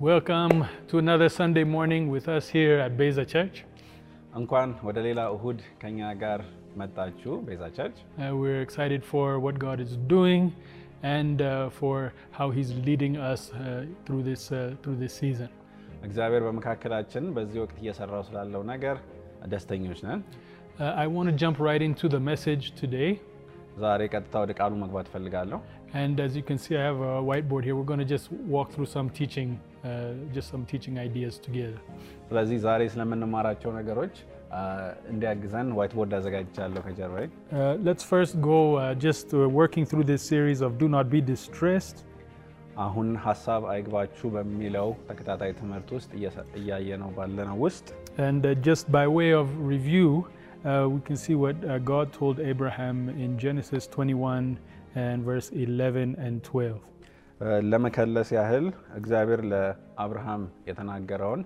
[0.00, 0.54] Welcome
[0.88, 3.56] to another Sunday morning with us here at Beza Church.
[4.38, 6.40] እንኳን ወደ ሌላ እሁድ ከኛ ጋር
[6.80, 10.42] መጣችሁ ቤዛ ቸርች። Uh, we're excited for what God is doing
[11.16, 11.96] and uh, for
[12.38, 13.58] how He's leading us uh,
[14.06, 15.50] through this uh, through this season.
[16.08, 18.96] እግዚአብሔር በመካከላችን በዚህ ወቅት እየሰራው ስላለው ነገር
[19.54, 20.22] ደስተኞች ነን።
[20.76, 23.10] Uh, I want to jump right into the message today.
[23.82, 25.58] ዛሬ ቀጥታ ወደ ቃሉ መግባት እፈልጋለሁ።
[26.02, 27.74] And as you can see, I have a whiteboard here.
[27.78, 29.50] We're going to just walk through some teaching,
[29.84, 29.90] uh,
[30.36, 31.80] just some teaching ideas together.
[32.28, 34.14] ስለዚህ ዛሬ ስለምንማራቸው ነገሮች
[34.58, 34.62] አ፣
[35.12, 37.26] እንዲያግዘን ዋይት ቦርድ አዘጋጅቻለሁ ከጀርባዬ።
[37.58, 41.22] Uh, let's first go uh, just uh, working through this series of Do Not Be
[41.34, 41.98] Distressed.
[42.84, 47.86] አሁን ሀሳብ አይግባችሁ በሚለው ተከታታይ ትምህርት ውስጥ እየሰ- እያየነው ባለነው ውስጥ
[48.28, 50.08] And uh, just by way of review,
[50.70, 54.44] uh, we can see what uh, God told Abraham in Genesis 21
[55.04, 56.74] and verse 11 and 12.
[57.71, 58.65] ለመከለስ ያህል
[58.99, 61.41] እግዚአብሔር ለአብርሃም የተናገረውን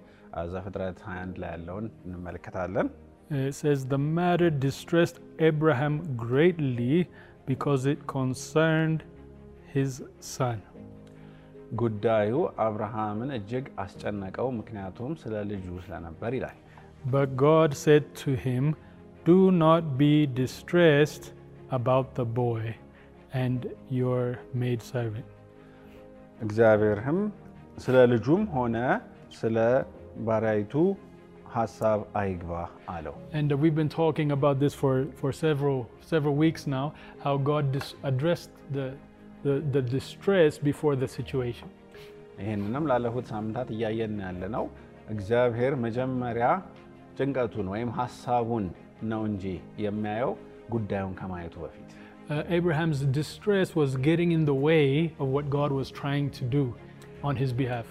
[0.53, 2.87] ዘፍጥረት 21 ላይ ያለውን እንመለከታለን።
[3.31, 6.95] Uh, It says, The matter distressed Abraham greatly
[7.47, 8.99] because it concerned
[9.75, 9.91] his
[10.35, 10.57] son.
[11.81, 12.31] ጉዳዩ
[12.65, 16.57] አብርሃምን እጅግ አስጨነቀው፣ ምክንያቱም ስለ ልጁ ስለነበር ይላል።
[17.15, 18.65] But God said to him,
[19.25, 21.25] Do not be distressed
[21.79, 22.63] about the boy
[23.43, 23.61] and
[24.01, 24.23] your
[24.63, 25.29] maidservant.
[26.41, 27.19] እግዚአብሔርም
[27.77, 28.77] ስለ ልጁም ሆነ
[29.39, 29.57] ስለ
[30.27, 30.73] ባሪያይቱ
[31.55, 32.51] ሀሳብ አይግባ
[32.93, 35.79] አለው። And uh, we've been talking about this for, for several
[36.13, 36.85] several weeks now,
[37.25, 37.65] how God
[38.03, 38.87] addressed the,
[39.43, 41.69] the, the distress before the situation.
[42.41, 44.65] ይህንንም ላለፉት ሳምንታት እያየን ያለ ነው።
[45.09, 46.47] እግዚአብሔር መጀመሪያ
[47.17, 48.65] ጭንቀቱን ወይም ሀሳቡን
[49.11, 49.43] ነው እንጂ
[49.85, 50.31] የሚያየው
[50.73, 51.89] ጉዳዩን ከማየቱ በፊት
[52.28, 54.86] Uh, Abraham's distress was getting in the way
[55.18, 56.64] of what God was trying to do
[57.22, 57.88] on his behalf.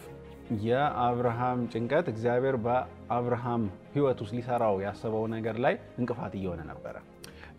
[0.67, 3.63] የአብርሃም ጭንቀት እግዚአብሔር በአብርሃም
[3.95, 6.95] ሕይወት ውስጥ ሊሰራው ያሰበው ነገር ላይ እንቅፋት እየሆነ ነበረ።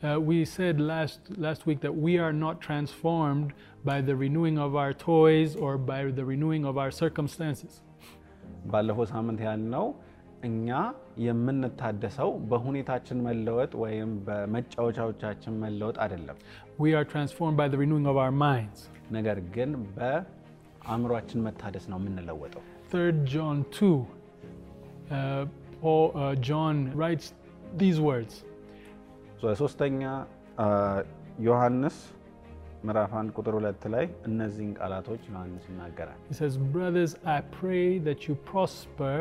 [0.01, 3.49] Uh, we said last, last week that we are not transformed
[3.85, 7.73] by the renewing of our toys or by the renewing of our circumstances.
[8.73, 9.87] ባለፈው ሳምንት ያልነው
[10.48, 10.70] እኛ
[11.26, 16.38] የምንታደሰው በሁኔታችን መለወጥ ወይም በመጫወቻዎቻችን መለወጥ አይደለም፣
[16.84, 18.80] We are transformed by the renewing of our minds.
[19.18, 23.92] ነገር ግን በአእምሯችን መታደስ ነው የምንለወጠው። 3 John 2,
[25.12, 25.44] uh,
[25.82, 27.28] Paul, uh, John writes
[27.82, 28.34] these words
[29.62, 30.02] ሶስተኛ
[31.48, 31.96] ዮሐንስ
[32.88, 38.20] ምዕራፍ 1 ቁጥር 2 ላይ እነዚህን ቃላቶች ዮሐንስ ይናገራል። He says, Brothers, I pray that
[38.28, 39.16] you prosper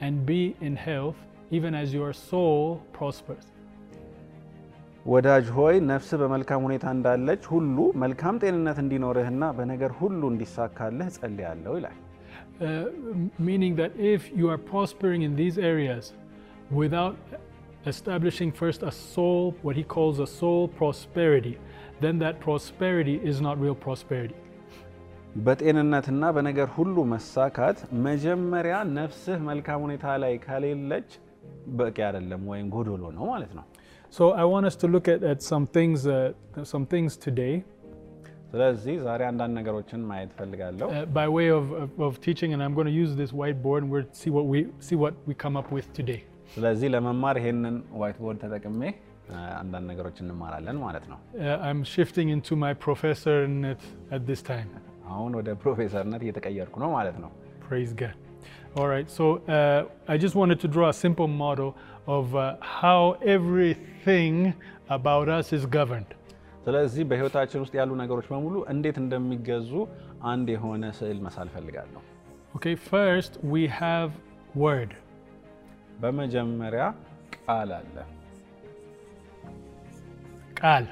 [0.00, 1.18] and be in health,
[1.50, 2.64] even as your soul
[2.98, 3.44] prospers.
[5.06, 11.96] ወዳጅ ሆይ ነፍስህ በመልካም ሁኔታ እንዳለች ሁሉ መልካም ጤንነት እንዲኖርህና በነገር ሁሉ እንዲሳካልህ ጸልያለሁ ይላል።
[12.58, 12.68] Uh,
[13.14, 16.04] m- meaning that if you are prospering in these areas
[16.80, 17.16] without
[17.84, 21.54] establishing first a soul, what he calls a soul prosperity,
[22.04, 24.36] then that prosperity is not real prosperity.
[25.46, 31.08] በጤንነትና በነገር ሁሉ መሳካት መጀመሪያ ነፍስህ መልካም ሁኔታ ላይ ከሌለች
[31.78, 33.64] በቂ አይደለም ወይም ጎዶሎ ነው ማለት ነው።
[34.16, 36.18] So I want us to look at, at some things, uh,
[36.72, 37.54] some things today
[38.50, 42.74] ስለዚህ ዛሬ አንዳንድ ነገሮችን ማየት ፈልጋለሁ። uh, by way of, of, of teaching, and I'm
[42.78, 45.68] going to use this whiteboard and we'll see what we see what we come up
[45.76, 46.20] with today.
[46.54, 48.82] ስለዚህ ለመማር ይሄንን ዋይት ቦርድ ተጠቅሜ
[49.34, 53.82] አ፣ አንዳንድ ነገሮች እንማራለን ማለት ነው። Uh, I'm shifting into my professorness
[54.16, 54.70] at this time.
[55.12, 57.30] አሁን ወደ ፕሮፌሰርነት እየተቀየርኩ ነው ማለት ነው።
[57.68, 58.16] Praise God.
[58.78, 59.24] All right, so
[59.56, 59.80] uh,
[60.12, 61.70] I just wanted to draw a simple model
[62.16, 62.42] of uh,
[62.80, 63.00] how
[63.34, 64.34] everything
[64.96, 66.10] about us is governed.
[66.66, 69.70] ስለዚህ በህይወታችን ውስጥ ያሉ ነገሮች በሙሉ እንዴት እንደሚገዙ
[70.32, 72.02] አንድ የሆነ ስዕል መሳል ፈልጋለሁ።
[72.56, 74.10] Okay, first we have
[74.64, 74.92] word.
[76.02, 76.84] በመጀመሪያ
[77.36, 77.96] ቃል አለ።
[80.60, 80.84] Qal.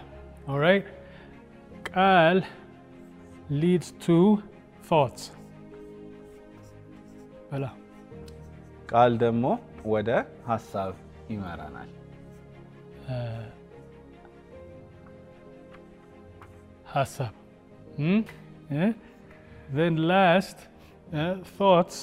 [0.48, 0.86] All right?
[1.90, 2.38] Qal
[3.50, 4.16] leads to
[4.90, 5.24] thoughts.
[7.50, 7.70] Voilà.
[8.92, 9.44] ቃል ደግሞ
[9.94, 10.10] ወደ
[10.48, 10.92] ሀሳብ
[11.32, 11.90] ይመራናል።
[16.94, 17.34] Hasab.
[17.96, 18.20] Hmm?
[18.70, 18.92] Yeah?
[19.78, 20.58] Then last,
[21.12, 21.96] uh, thoughts,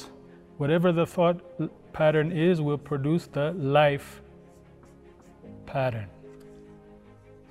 [0.58, 1.38] whatever the thought
[1.94, 3.48] pattern is, will produce the
[3.80, 4.10] life
[5.66, 6.10] pattern.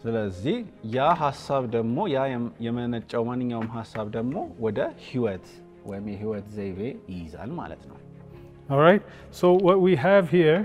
[0.05, 0.57] ስለዚህ
[0.97, 4.37] ያ ሀሳብ ደግሞ ያ የም- የመነጨው ማንኛውም ሀሳብ ደግሞ
[4.67, 4.79] ወደ
[5.09, 5.47] ህይወት
[5.87, 6.81] ወይም የህይወት ዘይቤ
[7.15, 7.99] ይይዛል ማለት ነው።
[8.69, 9.05] All right?
[9.33, 10.59] So, what we have here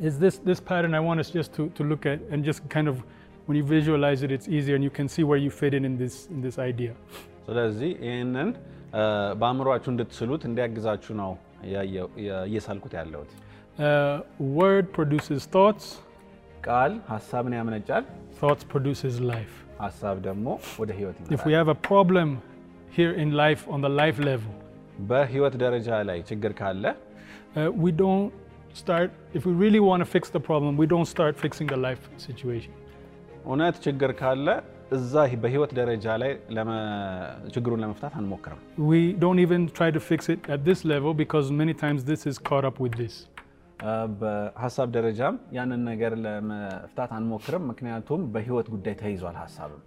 [0.00, 2.88] is this, this pattern I want us just to, to look at and just kind
[2.88, 2.96] of,
[3.46, 5.96] when you visualize it, it's easier and you can see where you fit in in
[5.96, 6.92] this, in this idea.
[7.46, 8.48] ስለዚህ ይህንን
[8.94, 9.02] እ፣
[9.40, 11.30] በአእምሯችሁ እንድትስሉት እንዲያግዛችሁ ነው
[11.66, 12.10] እያየሁ-
[12.48, 13.32] እየሳልኩት ያለሁት።
[13.78, 14.16] Uh,
[14.58, 15.86] word produces thoughts,
[16.68, 18.04] ቃል ሀሳብን ያመነጫል፣
[18.40, 19.54] thoughts produces life.
[19.84, 20.46] ሀሳብ ደግሞ
[20.82, 22.28] ወደ ህይወት If we ይመራል። have a problem
[22.98, 24.52] here in life on the life level,
[25.10, 26.84] በህይወት ደረጃ ላይ ችግር ካለ
[27.58, 28.28] uh, we don't
[28.74, 32.02] start, if we really want to fix the problem, we don't start fixing the life
[32.26, 32.72] situation.
[33.48, 34.46] እውነት ችግር ካለ
[34.96, 35.12] እዛ
[35.42, 36.74] በህይወት ደረጃ ላይ ለመ-
[37.54, 38.60] ችግሩን ለመፍታት አንሞክርም።
[38.92, 42.36] We don't even try to fix it at this level because many times this is
[42.48, 43.14] caught up with this.
[44.21, 49.81] በሀሳብ ደረጃም ያንን ነገር ለመፍታት አንሞክርም፣ ምክንያቱም በህይወት ጉዳይ ተይዟል ሀሳብም።.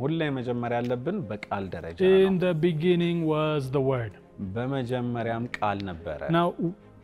[0.00, 2.10] ሁሌ መጀመሪያ ያለብን በቃል ደረጃ ነው።.
[4.54, 6.20] በመጀመሪያም ቃል ነበረ።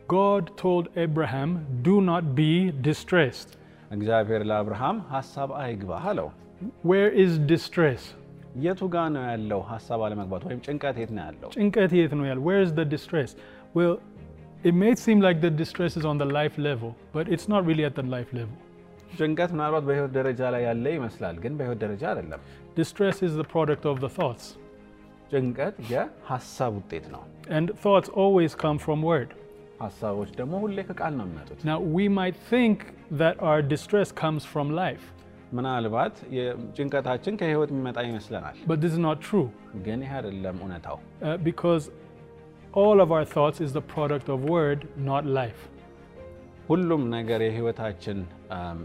[0.08, 1.50] God told Abraham,
[1.82, 2.50] Do not be
[2.88, 3.50] distressed.
[3.90, 6.28] እግዚአብሔር ለአብርሃም ሀሳብ አይግባህ አለው።
[6.90, 8.02] Where is distress?
[8.65, 11.49] የቱ ጋ ነው ያለው ሀሳብ አለመግባት ወይም ጭንቀት የት ነው ያለው?
[11.57, 12.43] ጭንቀት የት ነው ያለው?
[12.49, 13.31] Where is the distress?
[13.77, 13.93] Well,
[14.63, 17.85] it may seem like the distress is on the life level, but it's not really
[17.89, 18.57] at the life level.
[19.19, 22.41] ጭንቀት ምናልባት በህይወት ደረጃ ላይ ያለ ይመስላል፣ ግን በህይወት ደረጃ አይደለም።
[22.81, 24.45] Distress is the product of the thoughts.
[25.31, 27.23] ጭንቀት የሀሳብ ውጤት ነው።
[27.57, 29.31] And thoughts always come from word.
[29.83, 32.77] ሀሳቦች ደግሞ ሁሌ ከቃል ነው የሚመጡት። Now, we might think
[33.21, 35.05] that our distress comes from life,
[35.57, 36.15] ምናልባት
[36.77, 39.47] ጭንቀታችን ከህይወት የሚመጣ ይመስለናል፣ but this is not true
[39.87, 41.83] ግን ይህ አይደለም እውነታው። uh, because
[42.73, 44.81] all of our thoughts is the product of word,
[45.11, 45.61] not life.
[46.69, 48.17] ሁሉም ነገር የህይወታችን
[48.57, 48.79] አም፣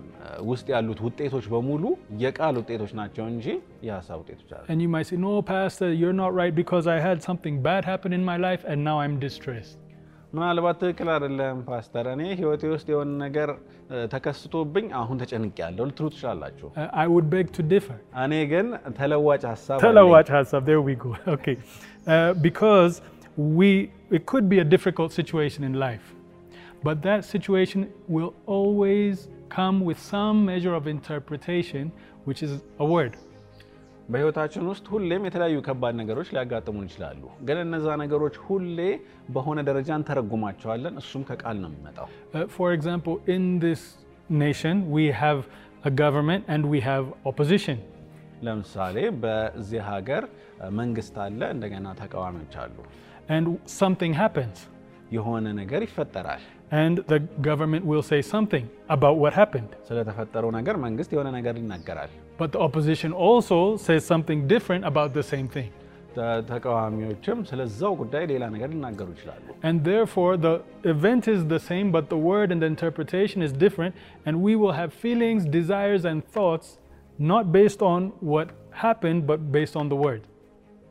[0.50, 1.84] ውስጥ ያሉት ውጤቶች በሙሉ
[2.22, 3.46] የቃል ውጤቶች ናቸው እንጂ
[3.88, 7.18] የሀሳብ ውጤቶች አለ። And you might say, No, Pastor, you're not right because I had
[7.28, 9.78] something bad happen in my life and now I'm distressed.
[10.32, 13.50] ምናልባት ትክክል አይደለም ፓስተር፣ እኔ ህይወቴ ውስጥ የሆነ ነገር
[13.90, 17.98] እ፣ ተከስቶብኝ አሁን ተጨንቄያለሁ ልትሉ ትችላላችሁ። Uh, I would beg to differ.
[18.24, 18.66] እኔ ግን
[18.98, 20.30] ተለዋጭ ሀሳብ Tell አለኝ። watch
[34.11, 38.79] በህይወታችን ውስጥ ሁሌም የተለያዩ ከባድ ነገሮች ሊያጋጥሙን ይችላሉ። ግን እነዛ ነገሮች ሁሌ
[39.35, 43.81] በሆነ ደረጃ እንተረጉማቸዋለን። እሱም ከቃል ነው የሚመጣው። Uh, for example, in this
[44.43, 45.39] nation, we have
[45.83, 47.77] a government and we have opposition.
[48.47, 52.75] ለምሳሌ በዚህ ሀገር እ፣ መንግስት አለ፣ እንደገና ተቃዋሚዎች አሉ።
[53.29, 53.45] And
[53.81, 54.57] something happens,
[55.17, 56.43] የሆነ ነገር ይፈጠራል።
[56.81, 57.17] and the
[57.47, 58.65] government will say something
[58.95, 59.71] about what happened.
[59.89, 65.22] ስለተፈጠረው ነገር መንግስት የሆነ ነገር ይናገራል። But the opposition also says something different about the
[65.22, 65.68] same thing.
[66.16, 70.54] ተ- ተቃዋሚዎችም ስለዛው ጉዳይ ሌላ ነገር ሊናገሩ ይችላሉ። And therefore, the
[70.84, 73.94] event is the same, but the word and the interpretation is different.
[74.26, 76.68] And we will have feelings, desires, and thoughts
[77.18, 78.00] not based on
[78.32, 80.22] what happened, but based on the word.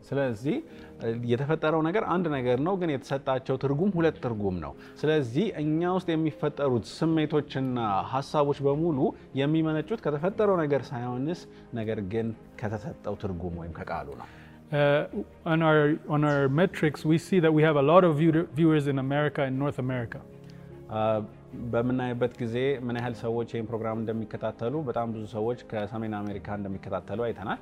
[0.09, 0.88] ስለዚህ እ፣
[1.32, 6.84] የተፈጠረው ነገር አንድ ነገር ነው፣ ግን የተሰጣቸው ትርጉም ሁለት ትርጉም ነው። ስለዚህ እኛ ውስጥ የሚፈጠሩት
[6.98, 7.78] ስሜቶችና
[8.14, 8.98] ሀሳቦች በሙሉ
[9.40, 11.42] የሚመነጩት ከተፈጠረው ነገር ሳይሆንስ
[11.80, 12.28] ነገር ግን
[12.62, 14.28] ከተሰጠው ትርጉም ወይም ከቃሉ ነው።
[14.72, 15.04] Uh,
[15.44, 18.86] on, our, on our metrics, we see that we have a lot of viewer, viewers
[18.86, 20.20] in America and North America.
[21.49, 22.55] አ፣ በምናይበት ጊዜ
[22.87, 27.59] ምን ያህል ሰዎች ይህን ፕሮግራም እንደሚከታተሉ በጣም ብዙ ሰዎች ከሰሜን አሜሪካ እንደሚከታተሉ አይተናል።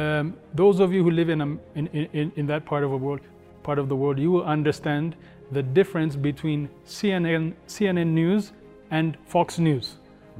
[0.00, 1.48] Um, those of you who live in, a,
[1.80, 1.86] in,
[2.20, 3.22] in, in that part of, a world,
[3.62, 5.08] part of the world, you will understand
[5.50, 6.60] the difference between
[6.96, 8.44] CNN, CNN News
[8.90, 9.86] and Fox News.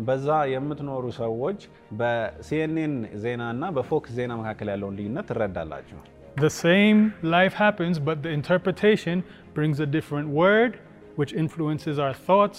[0.07, 1.61] በዛ የምትኖሩ ሰዎች
[2.01, 5.99] በሲኤንኤን ዜና እና በፎክስ ዜና መካከል ያለውን ልዩነት ትረዳላችሁ።
[6.37, 6.99] The same
[7.37, 9.17] life happens, but the interpretation
[9.57, 10.73] brings a different word,
[11.21, 12.59] which influences our thoughts,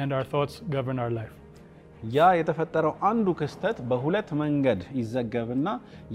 [0.00, 1.34] and our thoughts govern our life.
[2.16, 5.68] ያ የተፈጠረው አንዱ ክስተት በሁለት መንገድ ይዘገብና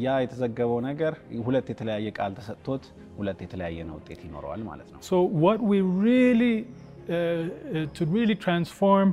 [0.03, 1.13] ያ የተዘገበው ነገር
[1.47, 2.83] ሁለት የተለያየ ቃል ተሰጥቶት
[3.19, 8.37] ሁለት የተለያየ ነው ውጤት ይኖረዋል ማለት ነው። So, what we really, uh, uh, to really
[8.45, 9.09] transform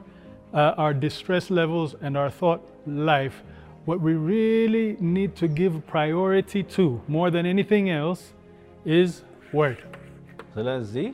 [0.53, 2.63] uh, our distress levels and our thought
[3.15, 3.37] life,
[3.89, 8.23] what we really need to give priority to more than anything else
[9.01, 9.11] is
[9.53, 9.81] word.
[10.55, 11.09] ስለዚህ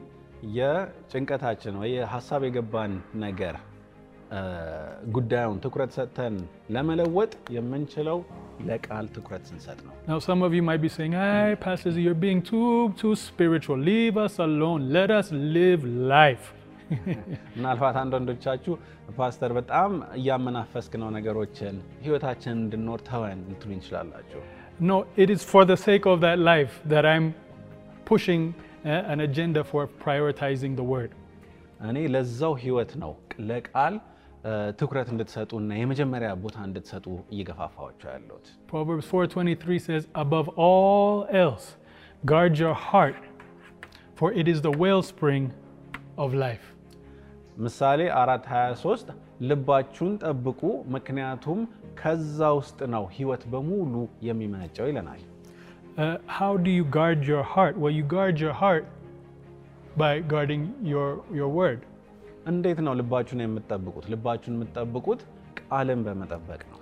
[0.57, 3.55] የጭንቀታችን ወይ ሀሳብ የገባን ነገር
[5.15, 6.35] ጉዳዩን ትኩረት ሰጥተን
[6.75, 8.19] ለመለወጥ የምንችለው
[8.69, 12.41] ለቃል ትኩረት ስንሰጥ ነው። Now, some of you might be saying, "Hey, Pastor, you're being
[12.51, 12.71] too
[13.01, 13.77] too spiritual.
[13.91, 14.81] Leave us alone.
[14.97, 15.83] Let us live
[16.15, 16.47] life."
[17.57, 18.73] ምናልባት አንዳንዶቻችሁ
[19.19, 24.41] ፓስተር በጣም እያመናፈስክ ነው ነገሮችን ህይወታችን እንድኖር ተወን ልትሉ እንችላላችሁ።
[24.89, 27.25] no, it is for the sake of that life that I'm
[28.05, 28.70] pushing uh,
[29.06, 31.12] an agenda for prioritizing the word.
[31.88, 33.12] እኔ ለዛው ህይወት ነው
[33.48, 33.94] ለቃል
[34.44, 41.66] እ፣ ትኩረት እንድትሰጡና የመጀመሪያ ቦታ እንድትሰጡ እየገፋፋዎቸው ያለሁት። Proverbs 4:23 says, "Above all else,
[42.24, 43.18] guard your heart,
[44.18, 45.46] for it is the wellspring
[46.16, 46.66] of life."
[47.58, 49.10] ምሳሌ 423
[49.50, 50.60] ልባችሁን ጠብቁ
[50.94, 51.58] ምክንያቱም
[52.00, 53.94] ከዛ ውስጥ ነው ህይወት በሙሉ
[54.28, 55.22] የሚመነጨው ይለናል።
[55.98, 57.74] Uh, how do you guard your heart?
[57.82, 58.84] Well, you guard your heart
[59.96, 61.78] by guarding your your word.
[62.50, 64.04] እንዴት ነው ልባችሁን የምትጠብቁት?
[64.14, 65.20] ልባችሁን የምትጠብቁት
[65.60, 66.80] ቃልን በመጠበቅ ነው።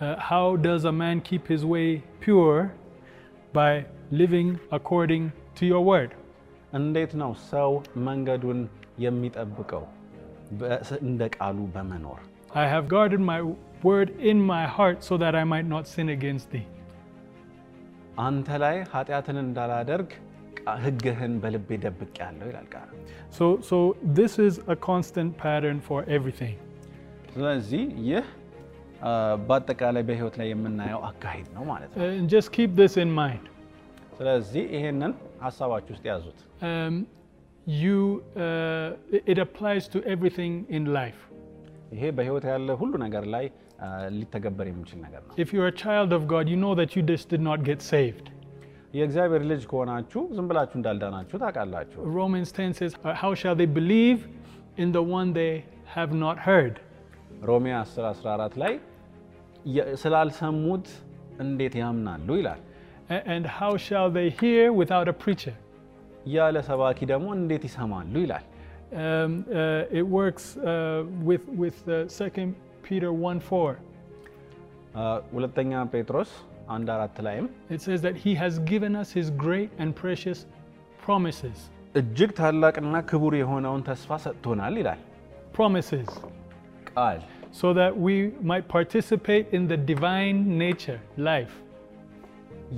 [0.00, 1.86] Uh, how does a man keep his way
[2.24, 2.58] pure?
[3.58, 3.70] By
[4.12, 4.48] living
[4.78, 5.24] according
[5.58, 6.10] to your word.
[6.80, 7.70] እንዴት ነው ሰው
[8.08, 8.60] መንገዱን
[9.04, 9.84] የሚጠብቀው?
[10.60, 12.20] በ- እንደ ቃሉ በመኖር
[12.62, 13.38] I have guarded my
[13.88, 16.66] word in my heart so that I might not sin against thee.
[18.18, 20.10] አንተ ላይ ኃጢአትን እንዳላደርግ
[20.60, 22.88] ቃ- ሕግህን በልቤ ደብቅ ያለው ይላል ቃል።
[23.38, 23.76] So, so
[24.18, 26.56] this is a constant pattern for everything.
[27.34, 28.26] ስለዚህ ይህ
[29.02, 29.10] አ፣
[29.48, 33.44] በአጠቃላይ በህይወት ላይ የምናየው አካሄድ ነው ማለት ነው። Uh, and just keep this in mind.
[34.18, 35.12] ስለዚህ ይሄንን
[35.42, 36.38] ሀሳባችሁ ውስጥ ያዙት።
[36.68, 36.94] Um,
[37.82, 37.98] you,
[38.38, 41.20] uh, it- it applies to everything in life.
[41.94, 43.69] ይሄ በህይወት ያለ ሁሉ ነገር ላይ አ፣
[44.18, 47.26] ሊተገበር የሚችል ነገር ነው። If you're a child of God, you know that you just
[47.34, 48.26] did not get saved.
[48.98, 54.20] የእግዚአብሔር ልጅ ከሆናችሁ ዝም ብላችሁ እንዳልዳናችሁ ታውቃላችሁ። Romans 10 says, "Uh, How shall they believe
[54.82, 55.52] in the one they
[55.96, 56.74] have not heard?
[57.50, 58.74] ሮሜ 10 14 ላይ
[59.76, 60.86] የ- ስላልሰሙት
[61.44, 62.60] እንዴት ያምናሉ ይላል።
[63.16, 65.56] A- And how shall they hear without a preacher?
[66.36, 68.44] ያለ ሰባኪ ደግሞ እንዴት ይሰማሉ ይላል።
[69.04, 72.50] Um, uh, it works uh, with, with uh, 2
[72.90, 73.72] Peter 1 4.
[74.96, 76.30] አ፣ ሁለተኛ ጴጥሮስ
[76.74, 80.38] አንድ አራት ላይም It says that he has given us his great and precious
[81.06, 81.58] promises.
[82.00, 85.02] እጅግ ታላቅና ክቡር የሆነውን ተስፋ ሰጥቶናል ይላል
[85.58, 86.10] Promises.
[86.90, 87.20] ቃል
[87.60, 88.14] So that we
[88.50, 90.98] might participate in the divine nature,
[91.28, 91.54] life.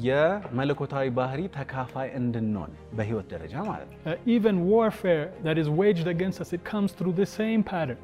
[0.06, 6.38] የመለኮታዊ ባህሪ ተካፋይ እንድንሆን በህይወት ደረጃ ማለት ነው። Uh, even warfare that is waged against
[6.44, 8.00] us, it comes through this same pattern.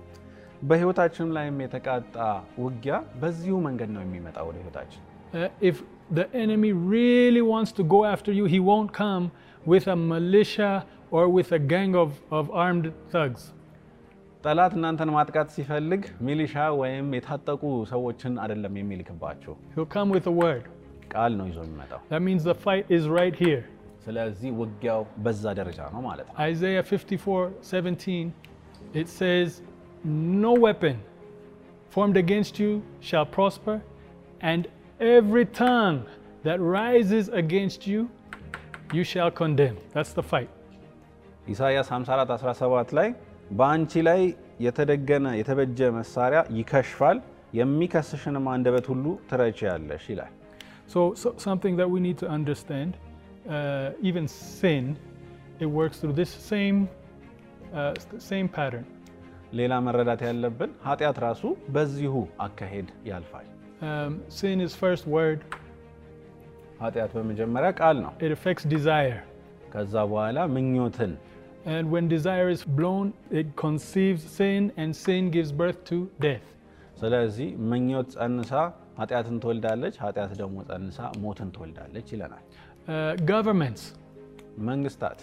[0.63, 2.15] በህይወታችንም ላይም የተቃጣ
[2.65, 5.03] ውጊያ በዚሁ መንገድ ነው የሚመጣው ወደ ህይወታችን።
[5.35, 5.77] Uh, if
[6.11, 9.25] the enemy really wants to go after you, he won't come
[9.67, 10.73] with a militia
[11.11, 13.43] or with a gang of, of armed thugs.
[14.45, 20.65] ጠላት እናንተን ማጥቃት ሲፈልግ ሚሊሻ ወይም የታጠቁ ሰዎችን አይደለም የሚልክባችሁ፣ He'll come with a word.
[21.15, 23.63] ቃል ነው ይዞ የሚመጣው። That means the fight is right here.
[24.07, 28.33] ስለዚህ ውጊያው በዛ ደረጃ ነው ማለት ነው። Isaiah 54 17,
[29.03, 29.49] it says,
[30.41, 30.97] No weapon
[31.91, 33.77] formed against you shall prosper,
[34.43, 34.63] and
[35.01, 35.99] every tongue
[36.45, 38.01] that rises against you,
[38.93, 39.77] you shall condemn.
[39.95, 40.51] That's the fight.
[41.49, 43.09] ኢሳይያስ 54 17 ላይ
[43.59, 44.21] በአንቺ ላይ
[44.67, 47.19] የተደገነ የተበጀ መሳሪያ ይከሽፋል፣
[47.61, 50.33] የሚከስሽንም አንደበት ሁሉ ትረቺያለሽ ይላል።
[50.93, 52.91] So, so something that we need to understand,
[53.57, 54.25] uh, even
[54.61, 54.85] sin,
[55.63, 56.79] it works through this same,
[57.73, 58.85] uh, s- same pattern.
[59.58, 61.44] ሌላ መረዳት ያለብን ኃጢአት ራሱ
[61.76, 62.16] በዚሁ
[62.48, 63.48] አካሄድ ያልፋል።
[63.82, 65.40] Um, sin is first word.
[66.84, 69.20] ኃጢአት በመጀመሪያ ቃል ነው። It affects desire.
[69.74, 71.14] ከዛ በኋላ ምኞትን
[71.76, 73.08] And when desire is blown,
[73.40, 76.46] it conceives sin, and sin gives birth to death.
[77.02, 78.52] ስለዚህ ምኞት ጸንሳ
[79.00, 82.44] ኃጢአትን ትወልዳለች፣ ኃጢአት ደግሞ ጸንሳ ሞትን ትወልዳለች ይለናል።
[82.88, 83.84] Uh, governments,
[84.70, 85.20] መንግስታት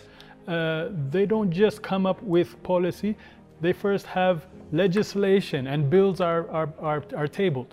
[0.48, 0.82] uh,
[1.14, 3.12] they don't just come up with policy,
[3.61, 4.37] they first have
[4.81, 7.71] legislation and bills are, are, are, are tabled.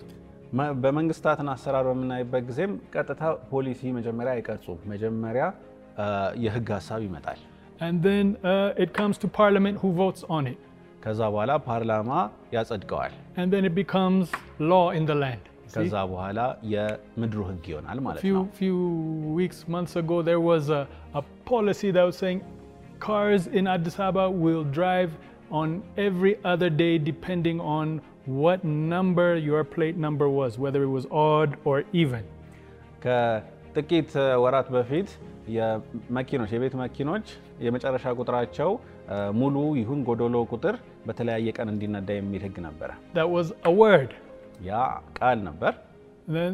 [0.59, 3.21] መ- በመንግስታትን አሰራር በምናይበት ጊዜም ቀጥታ
[3.51, 5.43] ፖሊሲ መጀመሪያ አይቀርጹም። መጀመሪያ
[6.03, 6.07] አ፣
[6.45, 7.39] የህግ ሀሳብ ይመጣል።
[7.87, 10.59] And then uh, it comes to parliament who votes on it.
[11.03, 12.09] ከዛ በኋላ ፓርላማ
[12.55, 14.25] ያጸድቀዋል። And then it becomes
[14.71, 15.43] law in the land.
[15.65, 15.75] See?
[15.75, 16.39] ከዛ በኋላ
[16.73, 18.77] የምድሩ ህግ ይሆናል ማለት few ነው። few
[19.39, 20.81] weeks months ago there was a,
[21.19, 22.39] a policy that was saying
[23.07, 25.11] cars in Addis Ababa will drive
[25.53, 27.87] on every other day depending on
[28.41, 28.59] what
[28.93, 32.25] number your plate number was whether it was odd or even
[33.03, 34.11] ከጥቂት
[34.43, 35.09] ወራት በፊት
[35.55, 37.27] የመኪኖች የቤት መኪኖች
[37.65, 38.69] የመጨረሻ ቁጥራቸው
[39.13, 40.75] አ፣ ሙሉ ይሁን ጎዶሎ ቁጥር
[41.07, 44.11] በተለያየ ቀን እንዲነዳ የሚል ህግ ነበረ። that was a word
[44.69, 44.73] ያ
[45.19, 45.73] ቃል ነበር።
[46.35, 46.53] then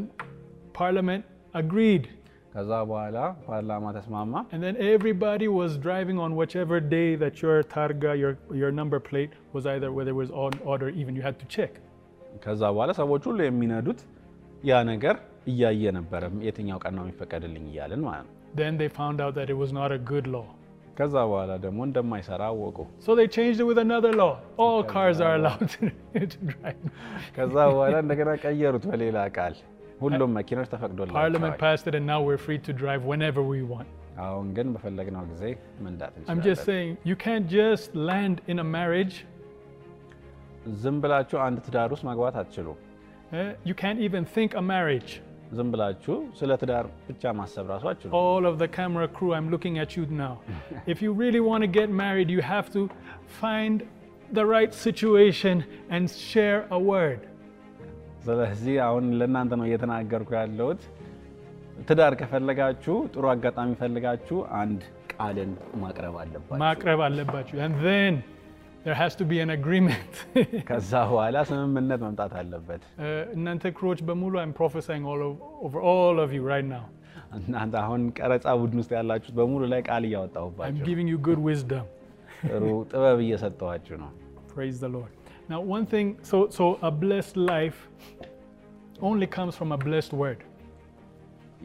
[0.80, 2.06] parliament agreed
[2.54, 3.18] ከዛ በኋላ
[3.48, 8.72] ፓርላማ ተስማማ። and then everybody was driving on whichever day that your targa your your
[8.80, 11.74] number plate was either whether it was odd, odd or even you had to check
[12.46, 14.00] ከዛ በኋላ ሰዎች ሁሉ የሚነዱት
[14.70, 15.16] ያ ነገር
[15.52, 19.58] እያየ ነበረ የትኛው ቀን ነው የሚፈቀድልኝ እያልን ማለት ነው። then they found out that it
[19.64, 20.48] was not a good law
[20.98, 24.34] ከዛ በኋላ ደግሞ እንደማይሰራ አወቁ። So they changed it with another law.
[24.64, 25.82] All cars are allowed to,
[26.34, 26.84] to drive.
[27.38, 29.56] ከዛ በኋላ እንደገና ቀየሩት በሌላ ቃል
[30.04, 33.90] ሁሉም መኪኖች Parliament ተፈቅዶላቸዋል። passed it, and now we're free to drive whenever we want.
[34.26, 35.44] አሁን ግን በፈለግነው ጊዜ
[35.86, 39.16] መንዳት I'm just እንችላለን። saying, you can't just land in a marriage.
[40.84, 42.78] ዝም ብላችሁ አንድ ትዳር ውስጥ መግባት አትችሉም።
[43.42, 43.50] eh?
[43.70, 45.12] You can't even think a marriage.
[45.58, 49.76] ዝም ብላችሁ ስለ ትዳር ብቻ ማሰብ ራሱ አትችሉም። All of the camera crew, I'm looking
[49.84, 50.34] at you now.
[50.94, 52.82] if you really want to get married, you have to
[53.42, 53.78] find
[54.40, 55.58] the right situation
[55.96, 57.20] and share a word.
[58.21, 60.83] ስለዚህ አሁን ለእናንተ ነው እየተናገርኩ ያለሁት።
[61.89, 64.81] ትዳር ከፈለጋችሁ ጥሩ አጋጣሚ ፈልጋችሁ አንድ
[65.13, 67.55] ቃልን ማቅረብ አለባችሁ ማቅረብ አለባችሁ።
[70.69, 72.83] ከዛ በኋላ ስምምነት መምጣት አለበት።
[73.35, 74.35] እናንተ ክሮች በሙሉ
[77.39, 80.83] እናንተ አሁን ቀረጻ ቡድን ውስጥ ያላችሁት በሙሉ ላይ ቃል እያወጣሁባችሁ
[82.45, 84.11] ጥሩ ጥበብ እየሰጠኋችሁ ነው።
[85.50, 87.80] Now, one thing, so so a blessed life
[89.02, 90.42] only comes from a blessed word.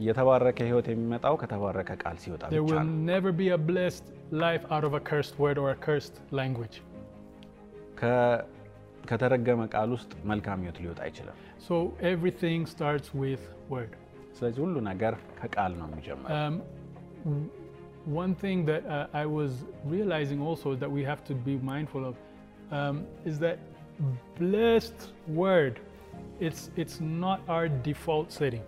[0.07, 4.07] የተባረከ ህይወት የሚመጣው ከተባረከ ቃል ሲወጣ There ብቻ will ነው። never be a blessed
[4.45, 6.77] life out of a cursed word or a cursed language.
[8.01, 8.41] ከ-
[9.11, 11.37] ከተረገመ ቃል ውስጥ መልካም ህይወት ሊወጣ አይችልም።
[11.69, 11.77] So
[12.13, 13.43] everything starts with
[13.75, 13.93] word.
[14.39, 16.55] ስለዚህ ሁሉ ነገር ከቃል ነው የሚጀምረው። Um,
[17.31, 17.49] w-
[18.23, 19.53] one thing that uh, I was
[19.95, 22.15] realizing also that we have to be mindful of
[22.79, 22.97] um,
[23.31, 23.59] is that
[24.39, 25.01] blessed
[25.41, 25.75] word,
[26.41, 28.67] it's it's not our default setting.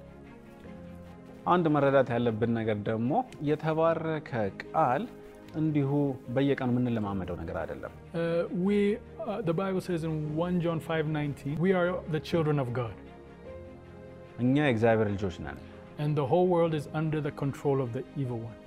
[1.53, 3.13] አንድ መረዳት ያለብን ነገር ደግሞ
[3.49, 4.31] የተባረከ
[4.63, 5.03] ቃል
[5.61, 5.91] እንዲሁ
[6.35, 8.77] በየቀኑ የምንለማመደው ነገር አይደለም። Uh, we,
[9.27, 12.95] uh, the Bible says in 1 John 5:19, we are the children of God,
[14.45, 15.59] እኛ የእግዚአብሔር ልጆች ነን።
[16.03, 18.59] and the whole world is under the control of the evil one.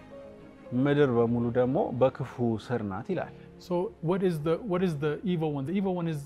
[0.85, 2.33] ምድር በሙሉ ደግሞ በክፉ
[2.67, 3.33] ስር ናት ይላል።
[3.67, 3.75] So
[4.09, 5.65] what is the what is the evil one?
[5.69, 6.21] The evil one is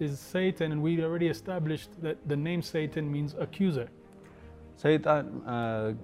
[0.00, 3.88] is Satan, and we already established that the name Satan means accuser.
[4.84, 5.56] ሰይጣን አ፣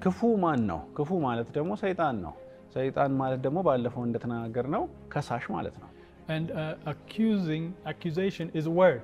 [0.02, 0.80] ክፉ ማን ነው?
[0.96, 2.34] ክፉ ማለት ደግሞ ሰይጣን ነው።
[2.76, 4.82] ሰይጣን ማለት ደግሞ ባለፈው እንደተናገር ነው
[5.14, 5.88] ከሳሽ ማለት ነው።
[6.28, 9.02] And uh, accusing accusation is a word.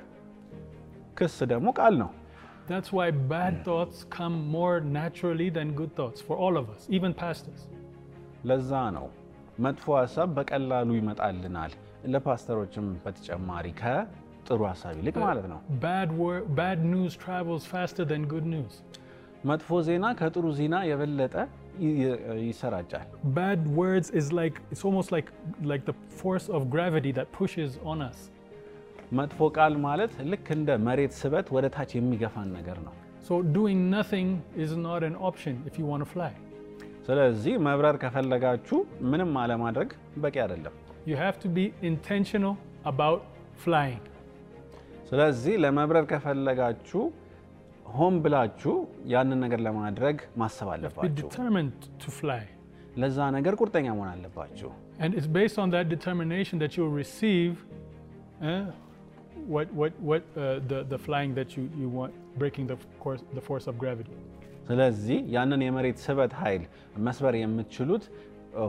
[1.19, 2.11] ክስ ደግሞ ቃል ነው።
[2.71, 7.13] That's why bad thoughts come more naturally than good thoughts for all of us, even
[7.25, 7.61] pastors.
[8.51, 9.07] ለዛ ነው
[9.67, 11.73] መጥፎ ሀሳብ በቀላሉ ይመጣልናል።
[12.15, 13.67] ለፓስተሮችም በተጨማሪ
[14.41, 18.75] ከጥሩ ሀሳብ ይልቅ ማለት ነው። Bad word, bad news travels faster than good news.
[19.51, 21.35] መጥፎ ዜና ከጥሩ ዜና የበለጠ
[21.87, 22.19] ይ-
[22.49, 23.07] ይሰራጫል።
[23.41, 25.29] Bad words is like it's almost like
[25.73, 28.19] like the force of gravity that pushes on us.
[29.19, 32.95] መጥፎ ቃል ማለት ልክ እንደ መሬት ስበት ወደ ታች የሚገፋን ነገር ነው።
[33.29, 34.29] So doing nothing
[34.65, 36.33] is not an option if you want to fly.
[37.07, 38.79] ስለዚህ መብረር ከፈለጋችሁ
[39.13, 39.91] ምንም አለማድረግ
[40.25, 40.75] በቂ አይደለም።
[41.11, 42.55] You have to be intentional
[42.93, 43.21] about
[43.65, 44.03] flying.
[45.12, 47.02] ስለዚህ ለመብረር ከፈለጋችሁ
[47.96, 48.74] ሆን ብላችሁ
[49.14, 51.28] ያንን ነገር ለማድረግ ማሰብ አለባችሁ።
[52.96, 54.70] ለዛ ነገር ቁርጠኛ መሆን አለባችሁ።
[64.68, 66.64] ስለዚህ ያንን የመሬት ስበት ኃይል
[67.06, 68.04] መስበር የምትችሉት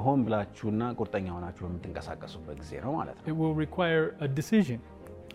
[0.04, 3.24] ሆን ብላችሁና ቁርጠኛ ሆናችሁ በምትንቀሳቀሱበት ጊዜ ነው ማለት ነው።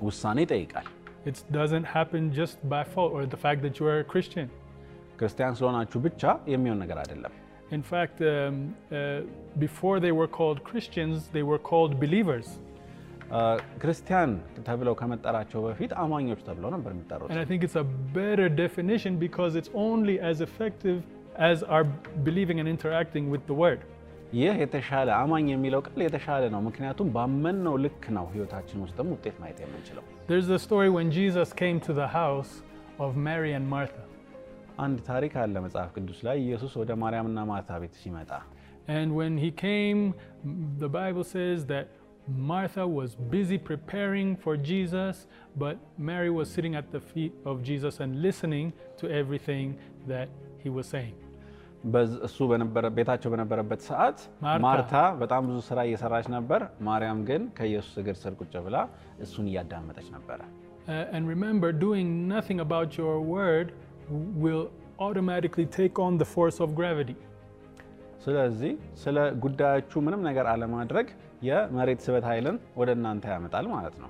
[0.02, 0.88] ውሳኔ ይጠይቃል።
[1.27, 4.47] It doesn't happen just by fault or the fact that you are a Christian.
[5.19, 7.33] ክርስቲያን ስለሆናችሁ ብቻ የሚሆን ነገር አይደለም።
[7.71, 8.55] In fact, um,
[8.91, 9.21] uh,
[9.59, 12.49] before they were called Christians, they were called believers.
[13.33, 13.41] እ፣
[13.83, 14.31] ክርስቲያን
[14.67, 17.87] ተብለው ከመጠራቸው በፊት አማኞች ተብለው ነበር የሚጠሩት። And I think it's a
[18.19, 20.99] better definition because it's only as effective
[21.51, 21.85] as our
[22.27, 23.81] believing and interacting with the Word.
[24.41, 29.59] ይህ የተሻለ አማኝ የሚለው ቃል የተሻለ ነው። ምክንያቱም ባመንነው ልክ ነው ህይወታችን ውስጥም ውጤት ማየት
[29.65, 32.53] የምንችለው። There's the story when Jesus came to the house
[32.99, 34.03] of Mary and Martha.
[34.85, 38.31] አንድ ታሪክ አለ መጽሐፍ ቅዱስ ላይ ኢየሱስ ወደ ማርያምና ማርታ ቤት ሲመጣ
[38.97, 40.01] And when he came,
[40.45, 41.87] m- the Bible says that
[42.53, 45.15] Martha was busy preparing for Jesus,
[45.63, 45.77] but
[46.11, 48.67] Mary was sitting at the feet of Jesus and listening
[49.01, 49.69] to everything
[50.13, 50.29] that
[50.65, 51.15] he was saying.
[52.28, 52.38] እሱ
[52.98, 54.20] ቤታቸው በነበረበት ሰዓት
[54.64, 58.78] ማርታ በጣም ብዙ ስራ እየሰራች ነበር። ማርያም ግን ከኢየሱስ እግር ስር ቁጭ ብላ
[59.20, 60.40] እሱን እያዳመጠች ነበረ።
[60.88, 61.04] Uh.
[68.24, 71.08] ስለዚህ ስለ ጉዳያችሁ ምንም ነገር አለማድረግ
[71.44, 74.10] የመሬት ስበት ኃይልን ወደ እናንተ ያመጣል ማለት ነው።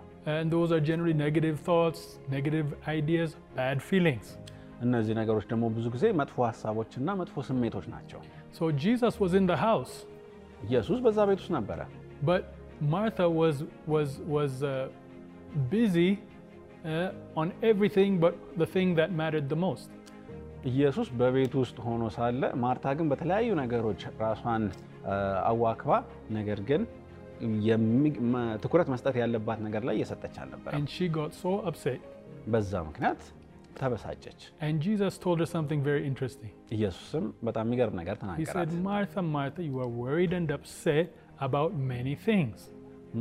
[4.84, 8.20] እነዚህ ነገሮች ደግሞ ብዙ ጊዜ መጥፎ ሀሳቦችና መጥፎ ስሜቶች ናቸው።
[10.68, 11.80] ኢየሱስ በዛ ቤት ውስጥ ነበረ።
[12.92, 13.20] ማርታ
[15.70, 15.96] ቢዚ
[17.40, 18.24] ኦን ኤቭሪቲንግ
[19.46, 19.92] ት ሞስት
[20.70, 24.64] ኢየሱስ በቤት ውስጥ ሆኖ ሳለ ማርታ ግን በተለያዩ ነገሮች ራሷን
[25.50, 25.92] አዋክባ፣
[26.32, 26.82] ነገር ግን
[28.64, 30.72] ትኩረት መስጠት ያለባት ነገር ላይ እየሰጠች አልነበረ።
[32.48, 33.22] በዛ ምክንያት
[33.81, 36.53] ተበሳጨች። And Jesus told her something very interesting.
[36.77, 41.09] ኢየሱስም በጣም የሚገርም ነገር He ተናገራት። said, Martha, Martha, you are worried and upset
[41.49, 42.57] about many things.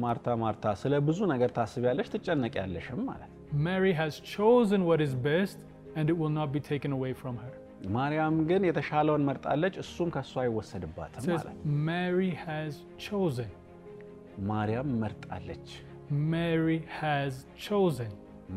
[0.04, 3.30] ማርታ ማርታ ስለ ብዙ ነገር ታስቢያለሽ ትጨነቂያለሽም ማለት
[3.68, 5.58] Mary has chosen what is best
[5.98, 7.54] and it will not be taken away from her.
[7.96, 11.58] ማርያም ግን የተሻለውን መርጣለች፣ እሱም ከእሷ It አይወሰድባትም says, ማለት
[11.90, 12.74] Mary has
[13.08, 13.50] chosen.
[14.52, 15.68] ማርያም መርጣለች።
[16.36, 17.34] Mary has
[17.68, 18.12] chosen.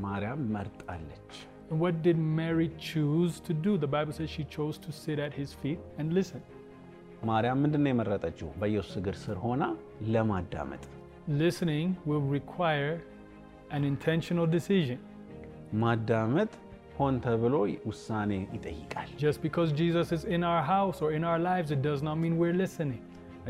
[0.05, 1.33] ማርያም መርጣለች።
[1.71, 3.79] And what did Mary choose to do?
[3.79, 6.43] The Bible says she chose to sit at his feet and listen.
[7.25, 8.49] ማርያም ምንድን ነው የመረጠችው?
[8.61, 9.63] በኢየሱስ እግር ስር ሆና
[10.15, 10.83] ለማዳመጥ።
[11.43, 12.95] Listening will require
[13.71, 14.99] an intentional decision.
[15.75, 16.51] ማዳመጥ
[16.99, 17.55] ሆን ተብሎ
[17.87, 22.03] ውሳኔ ይጠይቃል። Just because Jesus is in our house or in our lives, it does
[22.09, 23.01] not mean we're listening.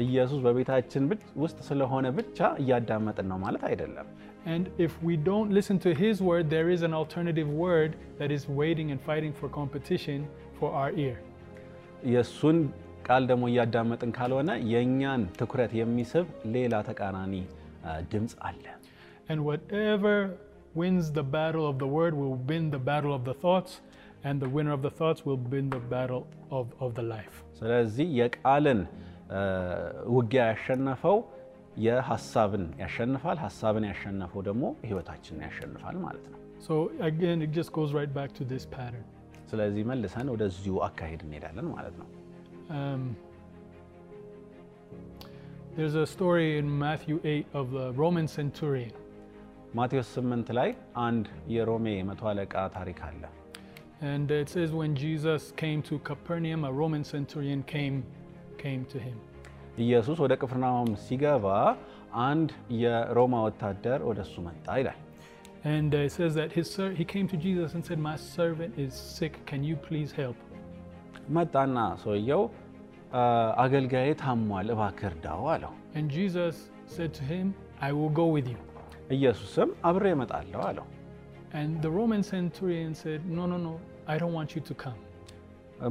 [0.05, 4.07] ኢየሱስ በቤታችን ብቻ- ውስጥ ስለሆነ ብቻ እያዳመጥን ነው ማለት አይደለም።
[4.47, 8.43] And if we don't listen to his word, there is an alternative word that is
[8.61, 10.19] waiting and fighting for competition
[10.59, 11.17] for our ear.
[12.13, 12.59] የእሱን
[13.07, 17.35] ቃል ደግሞ እያዳመጥን ካልሆነ የእኛን ትኩረት የሚስብ ሌላ ተቃራኒ
[17.89, 18.65] አ፣ ድምፅ አለ።
[19.31, 20.15] And whatever
[20.75, 23.73] wins the battle of the word will win the battle of the thoughts,
[24.25, 26.23] and the winner of the thoughts will win the battle
[26.59, 27.37] of, of the life.
[27.61, 28.81] ስለዚህ የቃልን
[29.39, 29.43] አ፣
[30.17, 31.17] ውጊያ ያሸነፈው
[31.85, 36.75] የሀሳብን ያሸንፋል፣ ሀሳብን ያሸነፈው ደግሞ ህይወታችንን ያሸንፋል ማለት ነው። So
[37.11, 39.05] again, it just goes right back to this pattern.
[39.51, 42.09] ስለዚህ መልሰን ወደዚሁ አካሄድ እንሄዳለን ማለት ነው።
[42.79, 43.03] Um,
[45.77, 48.93] there's a story in Matthew 8 of the Roman centurion.
[49.79, 50.71] ማቴዎስ 8 ላይ
[51.07, 53.23] አንድ የሮሜ መቶ አለቃ ታሪክ አለ።
[54.13, 57.97] And it says when Jesus came to Capernaum, a Roman centurion came,
[58.65, 59.19] came to him.
[59.80, 61.46] ኢየሱስ ወደ ቅፍርናሆም ሲገባ
[62.28, 62.50] አንድ
[62.82, 65.00] የሮማ ወታደር ወደ እሱ መጣ ይላል።
[65.74, 68.74] And uh, it says that his ser- he came to Jesus and said, My servant
[68.84, 69.34] is sick.
[69.46, 70.38] Can you please help?
[71.38, 72.44] መጣና ሰውየው
[73.14, 73.24] "አ፣
[73.64, 76.56] አገልጋዬ ታሟል፣ እባክህ እርዳው አለው። And Jesus
[76.96, 77.46] said to him,
[77.88, 78.60] I will go with you.
[79.18, 80.88] ኢየሱስም አብሬ እመጣለሁ አለው።
[81.60, 83.74] And the Roman centurion said, No, no, no,
[84.14, 85.00] I don't want you to come.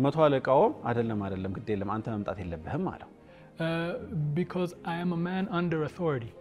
[0.05, 3.08] መቶ አለቃውም አይደለም አይደለም፣ ግድ የለም አንተ መምጣት የለብህም አለው።
[3.60, 3.92] Uh,
[4.34, 6.32] because I am a man under authority,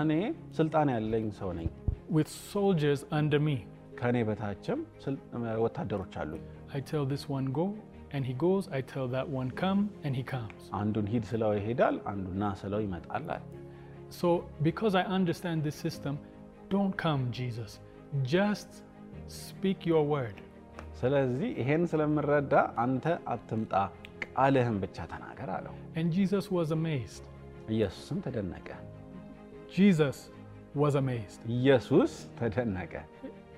[0.00, 0.12] እኔ
[0.58, 1.68] ስልጣን ያለኝ ሰው ነኝ፣
[2.16, 3.56] with soldiers under me.
[4.00, 5.20] ከእኔ በታችም ስል-
[5.64, 6.44] ወታደሮች አሉኝ።
[6.76, 7.66] I tell this one go,
[8.14, 8.64] and he goes.
[8.78, 10.60] I tell that one come, and he comes.
[10.80, 13.30] አንዱን ሂድ ስለው ይሄዳል፣ አንዱን ና ስለው ይመጣል አለ።
[14.20, 14.28] So,
[14.68, 16.14] because I understand this system,
[16.70, 17.72] don't come, Jesus.
[18.36, 18.70] Just
[19.40, 20.38] speak your word.
[21.00, 23.74] ስለዚህ ይሄን ስለምረዳ አንተ አትምጣ፣
[24.34, 27.24] ቃልህን ብቻ ተናገር አለው። And Jesus was amazed.
[27.76, 28.68] ኢየሱስም ተደነቀ።
[29.78, 30.16] Jesus
[30.82, 31.40] was amazed.
[31.58, 32.94] ኢየሱስ ተደነቀ።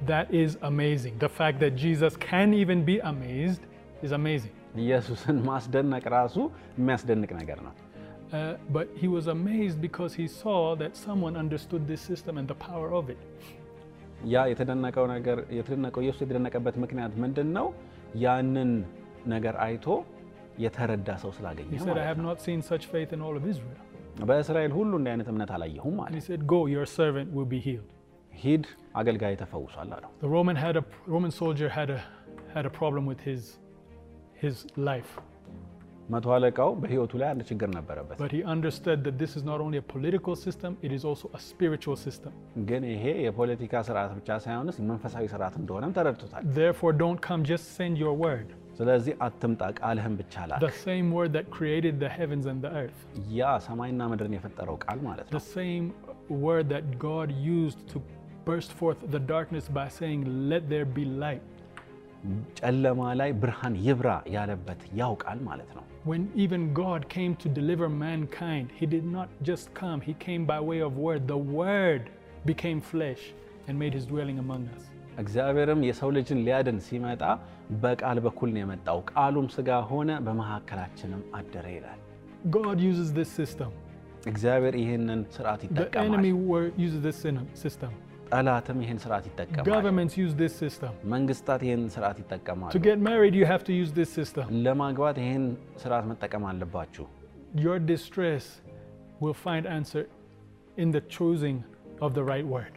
[0.06, 1.14] That is amazing.
[1.18, 3.62] The fact that Jesus can even be amazed
[4.02, 4.54] is amazing.
[4.84, 6.36] ኢየሱስን ማስደነቅ ራሱ
[6.80, 7.74] የሚያስደንቅ ነገር ነው።
[8.32, 8.36] Uh,
[8.76, 12.88] but he was amazed because he saw that someone understood this system and the power
[13.00, 13.20] of it.
[14.32, 17.66] ያ የተደነቀው ነገር የተደነቀው ኢየሱስ የተደነቀበት ምክንያት ምንድን ነው?
[18.24, 18.70] ያንን
[19.34, 19.86] ነገር አይቶ
[20.64, 23.36] የተረዳ ሰው ስላገኘ He said, I ማለት have ነው። not seen such faith in all
[23.40, 23.78] of Israel.
[24.28, 27.60] በእስራኤል ሁሉ እንዲህ አይነት እምነት አላየሁም And ማለት he said, Go, your servant will be
[27.68, 27.90] healed.
[28.32, 28.64] ሂድ
[29.00, 32.00] አገልጋይ ተፈውሷል አለው። The Roman had a Roman soldier had a
[32.54, 33.42] had a problem with his
[34.42, 34.56] his
[34.90, 35.12] life,
[36.12, 39.78] መቶ አለቃው በህይወቱ ላይ አንድ ችግር ነበረበት። but he understood that this is not only
[39.82, 42.32] a political system; it is also a spiritual system.
[42.70, 46.42] ግን ይሄ የፖለቲካ ስርዓት ብቻ ሳይሆንስ መንፈሳዊ ስርዓት እንደሆነም ተረድቶታል።
[48.76, 51.32] Therefore, don't come; just send your word, ስለዚህ አትምጣ፣ ቃልህን ብቻ ላክ። the same word
[51.32, 55.46] that created the heavens and the earth, ያ ሰማይና ምድርን የፈጠረው ቃል ማለት ነው። the
[55.60, 55.92] same
[56.28, 58.02] word that God used to
[58.44, 61.42] burst forth the darkness by saying, "Let there be light."
[62.58, 67.88] ጨለማ ላይ ብርሃን ይብራ ያለበት ያው ቃል ማለት ነው። When even God came to deliver
[67.88, 71.28] mankind, He did not just come, He came by way of word.
[71.28, 72.10] The Word
[72.44, 73.32] became flesh
[73.68, 74.90] and made His dwelling among us.
[75.18, 77.22] እግዚአብሔርም የሰው ልጅን ሊያድን ሲመጣ
[77.82, 82.00] በቃል በኩል ነው የመጣው። ቃሉም ስጋ ሆነ በመካከላችንም አደረ ይላል።
[82.56, 83.70] God uses this system.
[84.26, 87.92] እግዚአብሔር ይህንን ስርዓት The ይጠቀማል። enemy wor- uses this syn- system.
[88.32, 90.92] ጠላትም ይህን ስርዓት ይጠቀማል። Governments use this system.
[91.14, 94.44] መንግስታት ይህን ስርዓት ይጠቀማሉ። To get married, you have to use this system.
[94.66, 95.44] ለማግባት ይህን
[95.82, 97.06] ስርዓት መጠቀም አለባችሁ።
[97.64, 98.44] your distress
[99.22, 100.04] will find answer
[100.76, 101.58] in the choosing
[102.00, 102.74] of the right word.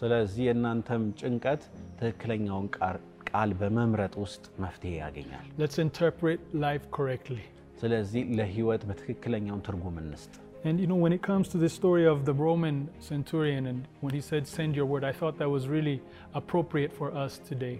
[0.00, 1.62] ስለዚህ የእናንተም ጭንቀት
[2.00, 3.00] ትክክለኛውን ቃር-
[3.34, 7.44] ቃል በመምረጥ ውስጥ መፍትሄ ያገኛል። Let's interpret life correctly.
[7.82, 10.32] ስለዚህ ለህይወት በትክክለኛውን ትርጉም እንስጥ።
[10.68, 12.78] And you know, when it comes to the story of the Roman
[13.10, 15.94] centurion and when he said, Send your word, I thought that was really
[16.40, 17.76] appropriate for us today.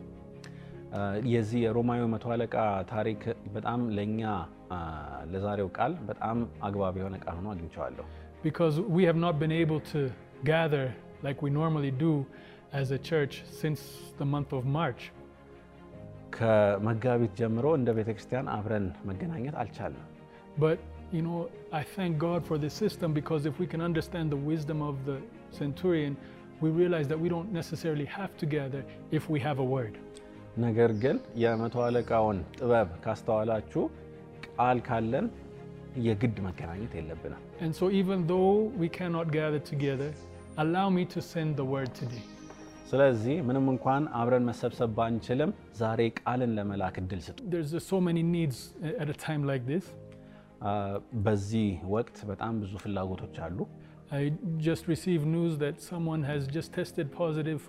[0.93, 1.01] አ፣
[1.33, 2.55] የዚህ የሮማዊ መቶ አለቃ
[2.93, 3.21] ታሪክ
[3.57, 4.23] በጣም ለእኛ
[4.77, 4.79] አ፣
[5.33, 8.07] ለዛሬው ቃል በጣም አግባብ የሆነ ቃል ሆኖ አግኝቼዋለሁ።
[8.49, 10.01] Because we have not been able to
[10.53, 10.85] gather
[11.27, 12.13] like we normally do
[12.81, 13.81] as a church since
[14.21, 15.03] the month of March.
[16.38, 20.10] ከመጋቢት ጀምሮ እንደ ቤተ ክርስቲያን አብረን መገናኘት አልቻልንም።
[20.66, 20.78] But
[21.16, 21.40] you know,
[21.80, 25.18] I thank God for this system because if we can understand the wisdom of the
[25.60, 26.14] centurion,
[26.64, 28.82] we realize that we don't necessarily have to gather
[29.18, 29.96] if we have a word.
[30.66, 33.84] ነገር ግን የመቶ አለቃውን ጥበብ ካስተዋላችሁ
[34.48, 35.26] ቃል ካለን
[36.08, 40.12] የግድ መገናኘት የለብንም። And so, even though we cannot gather together,
[40.64, 42.24] allow me to send the word today.
[42.91, 48.23] ስለዚህ ምንም እንኳን አብረን መሰብሰብ ባንችልም ዛሬ ቃልን ለመላክ እድል ስጡ። There's just so many
[48.37, 48.59] needs
[49.03, 49.85] at a time like this.
[50.63, 50.73] አ፣
[51.27, 53.59] በዚህ ወቅት በጣም ብዙ ፍላጎቶች አሉ።
[54.13, 54.23] I
[54.69, 57.61] just received news that someone has just tested positive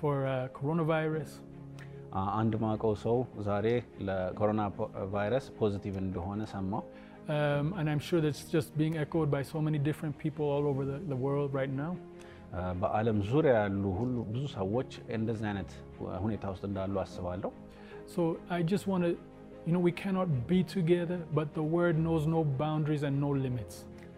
[0.00, 1.30] for uh, coronavirus.
[2.16, 3.16] አ፣ አንድ ማቀው ሰው
[3.48, 3.66] ዛሬ
[4.08, 6.84] ለኮሮና ፖ- ቫይረስ ፖዚቲቭ እንደሆነ ሰማው።
[7.36, 10.82] Um, and I'm sure that's just being echoed by so many different people all over
[10.90, 11.92] the, the world right now.
[12.52, 15.70] አ፣ በዓለም ዙሪያ ያሉ ሁሉ ብዙ ሰዎች እንደዚህ አይነት
[16.24, 17.50] ሁኔታ ውስጥ እንዳሉ አስባለሁ።
[18.14, 19.10] So I just want to,
[19.66, 23.76] you know, we cannot be together, but the word knows no boundaries and no limits.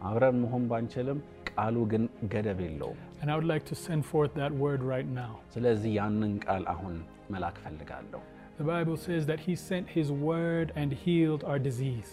[0.09, 2.03] አብረን መሆን ባንችልም ቃሉ ግን
[2.35, 5.33] ገደብ የለውም። And I would like to send forth that word right now.
[5.55, 6.95] ስለዚህ ያንን ቃል አሁን
[7.35, 8.21] መላክ ፈልጋለሁ።
[8.61, 12.11] The Bible says that He sent His word and healed our disease.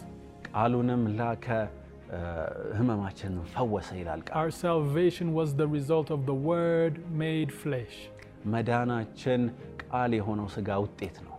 [0.50, 1.70] ቃሉንም ላከ አ፣
[2.80, 7.96] ህመማችንን ፈወሰ ይላል ቃል። Our salvation was the result of the word made flesh.
[8.54, 9.42] መዳናችን
[9.84, 11.36] ቃል የሆነው ስጋ ውጤት ነው።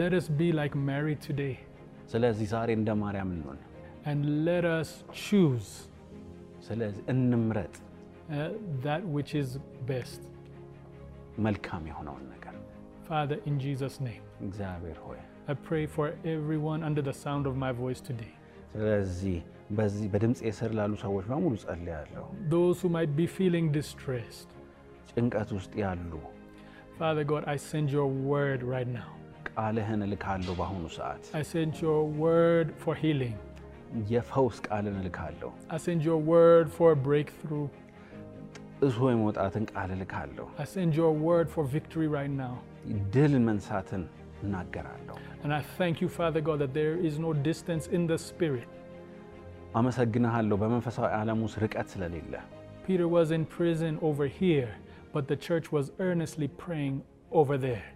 [0.00, 1.54] Let us be like Mary today
[2.12, 3.58] ስለዚህ ዛሬ እንደ ማርያም እንሆን።
[4.10, 4.90] and let us
[5.26, 5.68] choose
[6.68, 8.50] ስለዚህ እንምረጥ uh,
[8.86, 9.48] that which is
[9.92, 10.20] best.
[11.46, 12.54] መልካም የሆነውን ነገር።
[13.10, 15.20] Father, in Jesus' name, እግዚአብሔር ሆይ
[15.52, 18.32] I pray for everyone under the sound of my voice today.
[18.72, 19.38] ስለዚህ
[19.78, 24.50] በዚህ በድምፅ ስር ላሉ ሰዎች በሙሉ ጸልያለሁ። Those who might be feeling distressed,
[25.12, 26.12] ጭንቀት ውስጥ ያሉ
[27.00, 29.10] Father God, I send your word right now.
[29.50, 33.36] ቃልህን እልካለሁ። በአሁኑ ሰዓት I send your word for healing.
[34.14, 37.68] የፈውስ ቃልን እልካለሁ። I send your word for breakthrough.
[38.80, 42.54] ጥሶ የመውጣትን ቃል እልካለሁ። I send your word for victory right now.
[43.16, 44.02] ድል መንሳትን
[44.44, 48.68] እናገራለሁ። And I thank you, Father God, that there is no distance in the spirit.
[49.78, 52.34] አመሰግንሃለሁ በመንፈሳዊ ዓለም ውስጥ ርቀት ስለሌለ።
[52.86, 54.70] Peter was in prison over here,
[55.14, 56.96] but the church was earnestly praying
[57.32, 57.86] over there.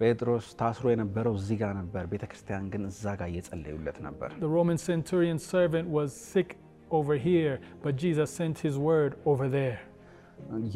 [0.00, 4.78] ጴጥሮስ ታስሮ የነበረው እዚህ ጋር ነበር፣ ቤተ ክርስቲያን ግን እዛ ጋር እየጸለዩለት ነበር። The Roman
[4.90, 6.50] centurion servant was sick
[6.90, 7.54] over here,
[7.84, 9.78] but Jesus sent his word over there.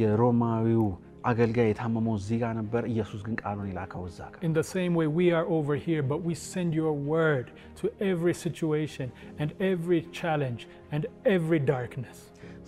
[0.01, 0.85] የሮማዊው
[1.31, 5.07] አገልጋይ የታመመው እዚህ ጋር ነበር፣ ኢየሱስ ግን ቃሉን የላከው እዛ ጋር። In the same way,
[5.21, 7.47] we are over here, but we send your word
[7.81, 9.09] to every situation
[9.41, 10.63] and every challenge
[10.95, 11.03] and
[11.35, 12.19] every darkness.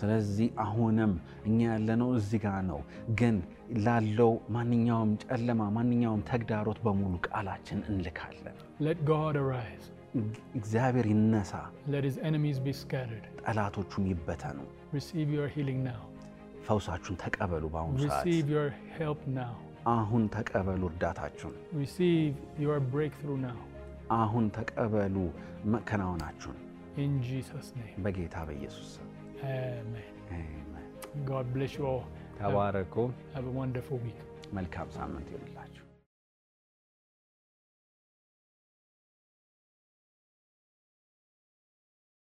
[0.01, 1.13] ስለዚህ አሁንም
[1.49, 2.81] እኛ ያለነው እዚህ ጋር ነው፣
[3.21, 3.37] ግን
[3.87, 8.57] ላለው ማንኛውም ጨለማ ማንኛውም ተግዳሮት በሙሉ ቃላችን እንልካለን።
[8.89, 9.87] Let God arise.
[10.61, 11.53] እግዚአብሔር ይነሳ፣
[11.95, 13.25] Let his enemies be scattered.
[13.47, 14.59] ጠላቶቹም ይበተኑ።
[14.99, 16.03] Receive your healing now.
[16.66, 18.26] ፈውሳችሁን ተቀበሉ። በአሁኑ ሰዓት።
[19.94, 21.56] አሁን ተቀበሉ እርዳታችሁን።
[24.18, 25.16] አሁን ተቀበሉ
[25.68, 26.60] መከናወናችሁን።
[27.98, 28.92] በጌታ በኢየሱስ
[32.40, 32.96] ተባረኩ።
[34.54, 35.73] መልካም ሳምንት ይሁንላችሁ።